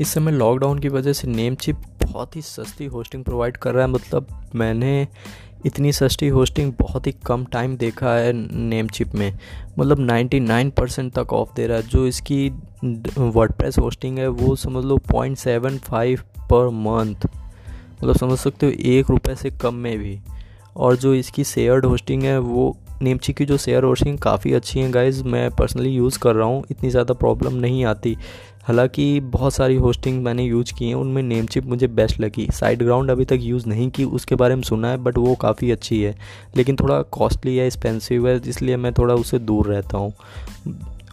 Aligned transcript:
इस 0.00 0.08
समय 0.08 0.32
लॉकडाउन 0.32 0.78
की 0.78 0.88
वजह 0.88 1.12
से 1.12 1.28
नेम 1.28 1.54
चिप 1.54 1.76
बहुत 2.02 2.36
ही 2.36 2.42
सस्ती 2.42 2.84
होस्टिंग 2.84 3.24
प्रोवाइड 3.24 3.56
कर 3.56 3.74
रहा 3.74 3.86
है। 3.86 3.90
मतलब 3.90 4.26
मैंने 4.54 5.08
इतनी 5.66 5.92
सस्ती 5.92 6.28
होस्टिंग 6.28 6.72
बहुत 6.80 7.06
ही 7.06 7.12
कम 7.12 7.44
टाइम 7.44 7.76
देखा 7.76 8.14
है 8.14 8.32
नेम 8.56 8.88
चिप 8.88 9.14
में। 9.14 9.38
मतलब 9.78 9.98
99 9.98 10.70
परसेंट 10.70 11.12
तक 11.12 11.32
ऑफ़ 11.32 11.54
दे 11.56 11.66
रहा 11.66 11.76
है। 11.76 11.82
जो 11.82 12.06
इसकी 12.06 12.52
वर्डप्रेस 13.18 13.78
होस्टिंग 13.78 14.18
है, 14.18 14.28
वो 14.28 14.56
समझ 14.56 14.84
लो 14.84 14.96
point 14.96 15.36
seven 15.36 15.78
five 15.78 16.20
per 16.50 16.68
month 16.68 17.28
मतलब 18.04 18.16
समझ 18.16 18.38
सकते 18.38 18.66
हो, 18.66 18.72
एक 18.72 19.10
रुपये 19.10 19.36
से 19.36 19.50
कम 19.50 19.74
में 19.74 19.98
भी। 19.98 20.20
और 20.76 20.96
जो 20.96 21.14
इसकी 21.14 21.44
शेयर्ड 21.44 21.86
होस्टिंग 21.86 22.22
है, 22.22 22.38
वो 22.38 22.76
नेमची 23.02 23.32
की 23.32 23.44
जो 23.44 23.56
शेयर 23.56 23.84
होस्टिंग 23.84 24.18
काफ़ी 24.18 24.52
अच्छी 24.52 24.80
हैं 24.80 24.92
गाइज़ 24.94 25.22
मैं 25.24 25.50
पर्सनली 25.50 25.90
यूज़ 25.90 26.18
कर 26.18 26.34
रहा 26.34 26.46
हूँ, 26.46 26.64
इतनी 26.70 26.90
ज़्यादा 26.90 27.14
प्रॉब्लम 27.14 27.54
नहीं 27.54 27.84
आती। 27.84 28.16
हालाँकि 28.62 29.20
बहुत 29.22 29.54
सारी 29.54 29.76
होस्टिंग 29.76 30.22
मैंने 30.24 30.44
यूज़ 30.44 30.72
की 30.74 30.88
हैं, 30.88 30.94
उनमें 30.94 31.22
नेम 31.22 31.46
चिप 31.46 31.66
मुझे 31.66 31.86
बेस्ट 31.88 32.20
लगी। 32.20 32.48
साइड 32.52 32.82
ग्राउंड 32.82 33.10
अभी 33.10 33.24
तक 33.24 33.38
यूज़ 33.40 33.68
नहीं 33.68 33.90
की, 33.90 34.04
उसके 34.04 34.34
बारे 34.34 34.54
में 34.54 34.62
सुना 34.62 34.90
है 34.90 34.96
बट 34.96 35.18
वो 35.18 35.34
काफ़ी 35.34 35.70
अच्छी 35.70 36.02
है। 36.02 36.14
लेकिन 36.56 36.76
थोड़ा 36.76 37.00
कॉस्टली 37.02 37.56
है 37.56 37.66
एक्सपेंसिव 37.66 38.28
है, 38.28 38.40
इसलिए 38.48 38.76
मैं 38.76 38.92
थोड़ा 38.92 39.14
उससे 39.14 39.38
दूर 39.38 39.66
रहता 39.66 39.98
हूँ। 39.98 40.12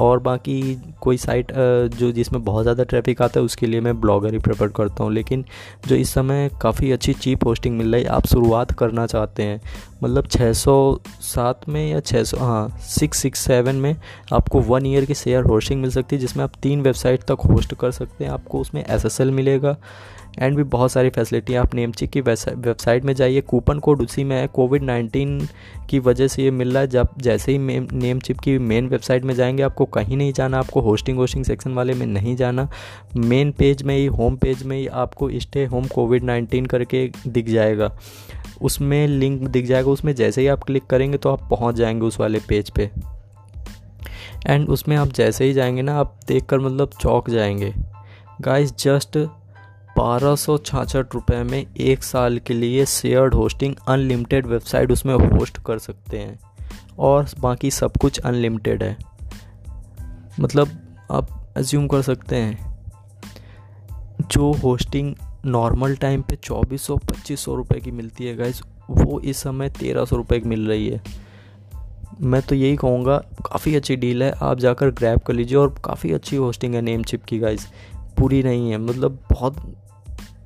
और 0.00 0.18
बाकी 0.20 0.60
कोई 1.00 1.16
साइट 1.18 1.52
जो 1.94 2.10
जिसमें 2.12 2.42
बहुत 2.44 2.62
ज़्यादा 2.62 2.84
ट्रैफ़िक 2.84 3.22
आता 3.22 3.40
है, 3.40 3.44
उसके 3.44 3.66
लिए 3.66 3.80
मैं 3.80 4.00
ब्लॉगर 4.00 4.32
ही 4.32 4.38
प्रेफर 4.38 4.68
करता 4.76 5.04
हूँ। 5.04 5.12
लेकिन 5.12 5.44
जो 5.86 5.96
इस 5.96 6.12
समय 6.14 6.50
काफ़ी 6.62 6.90
अच्छी 6.92 7.12
चीप 7.14 7.44
होस्टिंग 7.46 7.76
मिल 7.78 7.94
रही 7.94 8.02
है, 8.02 8.08
आप 8.08 8.26
शुरुआत 8.26 8.72
करना 8.72 9.06
चाहते 9.06 9.42
हैं 9.42 9.60
मतलब 10.02 10.26
607 10.26 11.68
में 11.68 11.90
या 11.90 12.00
600 12.00 12.38
हाँ 12.40 12.68
सिक्स 12.90 13.18
सिक्स 13.18 13.40
सेवन 13.40 13.76
में 13.76 13.94
आपको 14.32 14.60
वन 14.62 14.86
ईयर 14.86 15.04
की 15.04 15.14
शेयर 15.14 15.44
होस्टिंग 15.44 15.80
मिल 15.82 15.90
सकती 15.90 16.16
है, 16.16 16.20
जिसमें 16.20 16.44
आप 16.44 16.52
तीन 16.62 16.82
वेबसाइट 16.82 17.22
तक 17.22 17.46
होस्ट 17.50 17.74
कर 17.74 17.90
सकते 17.90 18.24
हैं, 18.24 18.30
आपको 18.32 18.60
उसमें 18.60 18.84
एसएसएल 18.84 19.30
मिलेगा 19.30 19.76
एंड 20.38 20.56
भी 20.56 20.62
बहुत 20.62 20.92
सारी 20.92 21.10
फैसिलिटी 21.10 21.54
आप 21.54 21.74
नेमचिक 21.74 22.10
की 22.10 22.20
वेबसाइट 22.20 23.04
में 23.04 23.12
जाइए। 23.14 23.40
कूपन 23.40 23.78
कोड 23.78 24.02
उसी 24.02 24.24
में 24.24 24.36
है। 24.36 24.46
कोविड 24.46 24.82
नाइन्टीन 24.82 25.48
की 25.90 25.98
वजह 25.98 26.28
से 26.28 26.42
ये 26.42 26.50
मिल 26.50 26.72
रहा 26.72 26.80
है। 26.80 26.88
जब 26.88 27.08
जैसे 27.18 27.52
ही 27.52 27.58
नेम 27.58 28.20
चिप 28.20 28.38
की 28.38 28.56
मेन 28.58 28.88
वेबसाइट 28.88 29.24
में 29.24 29.34
जाएँगे, 29.34 29.62
आपको 29.62 29.84
कहीं 29.86 30.16
नहीं 30.16 30.32
जाना। 30.32 30.58
आपको 30.58 30.80
होस्टिंग 30.80 31.18
होस्टिंग 31.18 31.44
सेक्शन 31.44 31.72
वाले 31.72 31.94
में 31.94 32.06
नहीं 32.06 32.36
जाना। 32.36 32.68
मेन 33.16 33.52
पेज 33.52 33.82
में 33.82 33.96
ही 33.96 34.06
होम 34.06 34.36
पेज 34.36 34.62
में 34.62 34.76
ही 34.76 34.86
आपको 34.86 35.30
स्टे 35.34 35.64
होम 35.64 35.86
कोविड 35.86 36.24
नाइन्टीन 36.24 36.66
करके 36.66 37.08
दिख 37.26 37.48
जाएगा। 37.48 37.90
उसमें 38.62 39.06
लिंक 39.08 39.42
दिख 39.42 39.66
जाएगा। 39.66 39.90
उसमें 39.90 40.14
जैसे 40.14 40.40
ही 40.40 40.46
आप 40.46 40.64
क्लिक 40.64 40.86
करेंगे 40.86 41.18
तो 41.18 41.32
आप 41.32 41.48
पहुँच 41.50 41.74
जाएँगे 41.74 42.06
उस 42.06 42.20
वाले 42.20 42.38
पेज 42.48 42.70
पे। 42.70 42.90
एंड 44.46 44.68
उसमें 44.68 44.96
आप 44.96 45.08
जैसे 45.08 45.44
ही 45.44 45.52
जाएँगे 45.52 45.82
ना, 45.82 45.98
आप 45.98 46.18
देख 46.28 46.44
कर 46.44 46.58
मतलब 46.58 46.90
चौक 47.00 47.30
जाएँगे। 47.30 47.74
गाइस 48.40 48.72
जस्ट 48.76 49.18
बारह 50.00 50.36
सौ 50.36 50.58
छाछठ 50.58 51.14
रुपये 51.14 51.42
में 51.42 51.66
एक 51.76 52.04
साल 52.04 52.38
के 52.38 52.54
लिए 52.54 52.86
शेयर्ड 52.86 53.34
होस्टिंग 53.34 53.74
अनलिमिटेड 53.88 54.46
वेबसाइट 54.46 54.92
उसमें 54.92 55.14
होस्ट 55.14 55.58
कर 55.66 55.78
सकते 55.78 56.18
हैं। 56.18 56.40
और 56.98 57.26
बाकी 57.40 57.70
सब 57.70 57.92
कुछ 58.00 58.18
अनलिमिटेड 58.18 58.82
है। 58.82 58.98
मतलब 60.40 60.68
आप 61.12 61.54
एज्यूम 61.58 61.88
कर 61.88 62.02
सकते 62.02 62.36
हैं। 62.36 62.80
जो 64.30 64.52
होस्टिंग 64.52 65.14
नॉर्मल 65.46 65.96
टाइम 65.96 66.22
पे 66.22 66.36
चौबीस 66.36 66.82
सौ 66.82 66.96
पच्चीस 66.96 67.40
सौ 67.40 67.54
रुपये 67.54 67.80
की 67.80 67.90
मिलती 67.90 68.26
है 68.26 68.36
गाइज़ 68.36 68.62
वो 68.90 69.20
इस 69.20 69.36
समय 69.36 69.70
तेरह 69.70 70.04
सौ 70.04 70.16
रुपये 70.16 70.40
की 70.40 70.48
मिल 70.48 70.68
रही 70.68 70.88
है। 70.88 71.02
मैं 72.20 72.42
तो 72.42 72.54
यही 72.54 72.76
कहूँगा, 72.76 73.18
काफ़ी 73.18 73.74
अच्छी 73.74 73.96
डील 73.96 74.22
है। 74.22 74.30
आप 74.30 74.58
जाकर 74.58 74.90
ग्रैब 74.90 75.18
कर 75.18 75.32
लीजिए 75.32 75.58
और 75.58 75.74
काफ़ी 75.84 76.12
अच्छी 76.12 76.36
होस्टिंग 76.36 76.74
है 76.74 76.80
नेम 76.80 77.02
चिप 77.02 77.24
की 77.24 77.38
गाइज़ 77.38 77.66
पूरी 78.18 78.42
नहीं 78.42 78.70
है। 78.70 78.78
मतलब 78.78 79.18
बहुत 79.32 79.76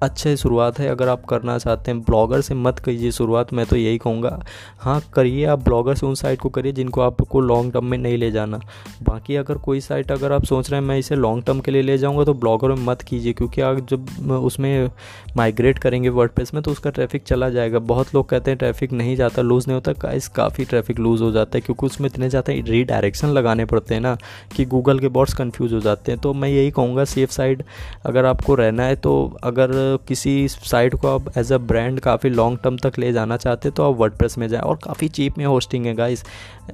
अच्छे 0.05 0.37
शुरुआत 0.37 0.79
है, 0.79 0.89
अगर 0.89 1.09
आप 1.09 1.25
करना 1.25 1.57
चाहते 1.59 1.91
हैं, 1.91 2.01
ब्लॉगर 2.01 2.41
से 2.41 2.55
मत 2.57 2.79
कीजिए 2.79 3.11
शुरुआत, 3.13 3.53
मैं 3.53 3.67
तो 3.67 3.77
यही 3.77 3.99
कहूँगा। 3.99 4.39
हाँ 4.79 5.01
करिए 5.15 5.45
आप 5.47 5.65
ब्लॉगर 5.65 5.95
से 5.95 6.07
उन 6.07 6.15
साइट 6.15 6.41
को 6.41 6.49
करिए 6.49 6.73
जिनको 6.73 7.01
आपको 7.01 7.41
लॉन्ग 7.41 7.73
टर्म 7.73 7.85
में 7.85 7.99
नहीं 7.99 8.17
ले 8.19 8.31
जाना। 8.31 8.61
बाकी 9.03 9.37
अगर 9.37 9.59
कोई 9.61 9.81
साइट 9.81 10.13
अगर 10.13 10.33
आप 10.33 10.45
सोच 10.45 10.71
रहे 10.71 10.81
हैं, 10.81 10.87
मैं 10.89 10.99
इसे 10.99 11.17
लॉन्ग 11.17 11.45
टर्म 11.45 11.61
के 11.61 11.71
लिए 11.71 11.83
ले 11.83 11.99
जाऊँगा 11.99 12.25
तो 12.25 12.35
ब्लॉगर 12.35 12.69
में 12.69 12.85
मत 12.85 13.03
कीजिए, 13.03 13.33
क्योंकि 13.33 13.61
आप 13.61 13.87
जब 13.89 14.31
उसमें 14.35 14.91
माइग्रेट 15.37 15.79
करेंगे 15.79 16.09
वर्ड 16.11 16.31
में 16.55 16.63
तो 16.63 16.71
उसका 16.71 16.91
ट्रैफ़िक 16.91 17.23
चला 17.25 17.49
जाएगा। 17.51 17.79
बहुत 17.81 18.15
लोग 18.15 18.29
कहते 18.29 18.51
हैं 18.51 18.59
ट्रैफ़िक 18.59 18.93
नहीं 18.93 19.17
जाता, 19.17 19.43
लूज़ 19.43 19.67
नहीं 19.69 19.75
होता। 19.75 19.93
गाइस, 20.03 20.29
काफ़ी 20.31 20.65
ट्रैफ़िक 20.65 20.99
लूज़ 20.99 21.23
हो 21.23 21.31
जाता 21.33 21.57
है, 21.57 21.61
क्योंकि 21.61 21.87
उसमें 21.87 22.09
इतने 22.09 22.29
ज़्यादा 22.29 22.53
रीडायरेक्शन 22.65 23.29
लगाने 23.29 23.65
पड़ते 23.65 23.95
हैं 23.95 24.01
ना, 24.01 24.17
कि 24.57 24.65
गूगल 24.67 24.99
के 24.99 25.09
बॉर्ड्स 25.09 25.35
कन्फ्यूज़ 25.35 25.75
हो 25.75 25.81
जाते 25.81 26.13
हैं। 26.13 26.21
तो 26.21 26.33
मैं 26.35 26.49
यही 26.49 26.71
कहूँगा 26.71 27.05
सेफ़ 27.07 27.31
साइड 27.31 27.63
अगर 28.07 28.25
आपको 28.25 28.55
रहना 28.55 28.83
है 28.83 28.97
तो 28.97 29.15
अगर 29.45 29.94
किसी 29.99 30.47
साइट 30.49 30.94
को 30.94 31.09
आप 31.09 31.37
एज 31.38 31.53
अ 31.53 31.59
ब्रांड 31.60 32.00
काफ़ी 32.00 32.31
लॉन्ग 32.31 32.59
टर्म 32.62 32.77
तक 32.78 32.99
ले 32.99 33.12
जाना 33.12 33.37
चाहते 33.37 33.71
तो 33.71 33.91
आप 33.91 33.99
वर्ड 33.99 34.22
में 34.38 34.47
जाएँ 34.49 34.62
और 34.62 34.78
काफ़ी 34.84 35.09
चीप 35.10 35.38
में 35.38 35.44
होस्टिंग 35.47 35.87
है 35.87 35.94
गाइस 35.94 36.25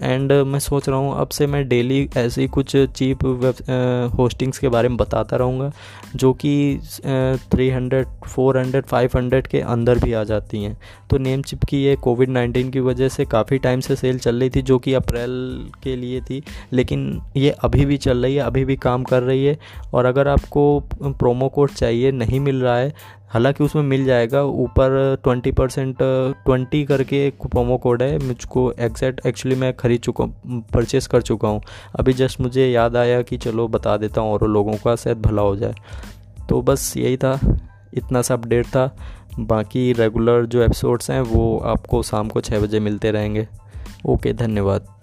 एंड 0.03 0.33
मैं 0.33 0.59
सोच 0.59 0.89
रहा 0.89 0.99
हूँ, 0.99 1.15
अब 1.21 1.29
से 1.29 1.47
मैं 1.47 1.67
डेली 1.69 2.09
ऐसी 2.17 2.47
कुछ 2.49 2.77
चीप 2.77 3.25
वेब 3.25 4.11
होस्टिंग्स 4.19 4.59
के 4.59 4.69
बारे 4.69 4.89
में 4.89 4.97
बताता 4.97 5.37
रहूँगा, 5.37 5.71
जो 6.17 6.33
कि 6.35 6.79
three 7.53 7.69
hundred 7.71 8.07
four 8.27 8.59
hundred 8.59 8.85
five 8.87 9.11
hundred 9.17 9.47
के 9.47 9.61
अंदर 9.61 9.99
भी 9.99 10.13
आ 10.13 10.23
जाती 10.25 10.63
हैं। 10.63 10.77
तो 11.11 11.19
नेम 11.19 11.43
चिप 11.43 11.65
की 11.65 11.83
ये 11.85 11.95
कोविड 11.97 12.31
नाइन्टीन 12.31 12.71
की 12.71 12.81
वजह 12.81 13.09
से 13.09 13.25
काफ़ी 13.25 13.59
टाइम 13.59 13.81
से 13.81 13.97
सेल 13.97 14.19
चल 14.19 14.41
रही 14.41 14.51
थी, 14.51 14.63
जो 14.63 14.79
कि 14.79 14.95
अप्रैल 14.95 15.71
के 15.83 15.97
लिए 15.97 16.21
थी, 16.21 16.43
लेकिन 16.73 17.21
ये 17.37 17.51
अभी 17.61 17.85
भी 17.85 17.97
चल 17.99 18.23
रही 18.23 18.35
है, 18.35 18.43
अभी 18.43 18.65
भी 18.65 18.77
काम 18.79 19.05
कर 19.05 19.23
रही 19.23 19.45
है। 19.45 19.59
और 19.95 20.05
अगर 20.05 20.29
आपको 20.29 20.63
प्रोमो 20.95 21.49
कोड 21.49 21.71
चाहिए, 21.71 22.13
नहीं 22.13 22.41
मिल 22.41 22.63
रहा 22.63 22.77
है 22.77 22.93
हालाँकि 23.29 23.65
उसमें 23.65 23.83
मिल 23.83 24.05
जाएगा, 24.05 24.43
ऊपर 24.43 25.17
ट्वेंटी 25.23 25.53
परसेंट 25.53 25.97
ट्वेंटी 26.45 26.85
करके 26.85 27.27
एक 27.27 27.47
प्रोमो 27.47 27.77
कोड 27.79 28.03
है, 28.03 28.19
मुझको 28.19 28.73
एग्जैक्ट 28.73 29.27
एक्चुअली 29.27 29.57
मैं 29.57 29.73
ख़रीद 29.77 30.01
चुका 30.01 30.25
हूँ 30.25 30.65
परचेस 30.75 31.07
कर 31.07 31.23
चुका 31.23 31.49
हूँ। 31.49 31.63
अभी 31.99 32.13
जस्ट 32.13 32.41
मुझे 32.41 32.67
याद 32.67 32.97
आया 32.97 33.23
कि 33.23 33.37
चलो 33.37 33.69
बता 33.69 33.97
देता 33.97 34.21
हूँ 34.21 34.33
और 34.33 34.49
लोगों 34.49 34.73
का, 34.73 34.97
शायद 34.97 35.23
भला 35.23 35.43
हो 35.43 35.57
जाए। 35.57 35.75
तो 36.49 36.63
बस 36.63 36.97
यही 36.97 37.17
था, 37.17 37.41
इतना 37.95 38.23
सा 38.23 38.35
अपडेट 38.35 38.67
था। 38.67 38.97
बाकी 39.41 39.93
रेगुलर 39.93 40.47
जो 40.47 40.63
एपिसोड्स 40.63 41.11
हैं, 41.11 41.21
वो 41.21 41.59
आपको 41.59 42.03
शाम 42.03 42.29
को 42.29 42.41
छः 42.41 42.61
बजे 42.61 42.81
मिलते 42.81 43.11
रहेंगे। 43.11 43.49
ओके 44.07 44.33
धन्यवाद। 44.33 45.00